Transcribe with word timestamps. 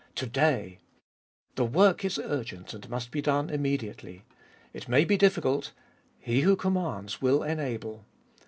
To 0.15 0.25
day 0.25 0.79
I 0.79 0.81
The 1.57 1.65
work 1.65 2.03
is 2.03 2.17
urgent 2.17 2.73
and 2.73 2.89
must 2.89 3.11
be 3.11 3.21
done 3.21 3.51
immediately. 3.51 4.23
It 4.73 4.89
may 4.89 5.05
be 5.05 5.15
difficult— 5.15 5.73
He 6.19 6.41
who 6.41 6.55
commands 6.55 7.21
will 7.21 7.43
enable. 7.43 8.03